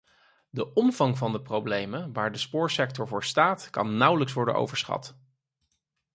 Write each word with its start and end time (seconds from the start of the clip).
De 0.49 0.73
omvang 0.73 1.17
van 1.17 1.31
de 1.31 1.41
problemen 1.41 2.13
waar 2.13 2.31
de 2.31 2.37
spoorwegsector 2.37 3.07
voor 3.07 3.23
staat 3.23 3.69
kan 3.69 3.97
nauwelijks 3.97 4.33
worden 4.33 4.55
overschat. 4.55 5.17